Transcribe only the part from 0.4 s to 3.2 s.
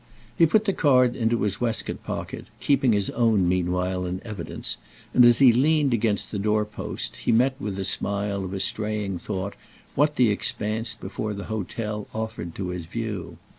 put the card into his waistcoat pocket, keeping his